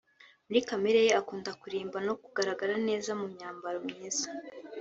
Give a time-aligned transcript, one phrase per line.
[0.47, 4.27] muri kamere ye akunda kurimba no kugaragara neza mu myambaro myiza